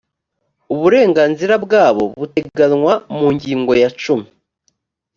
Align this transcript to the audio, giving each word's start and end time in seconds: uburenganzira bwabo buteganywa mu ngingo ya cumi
uburenganzira 0.73 1.53
bwabo 1.65 2.03
buteganywa 2.19 2.93
mu 3.17 3.27
ngingo 3.35 3.71
ya 3.81 3.89
cumi 4.01 4.27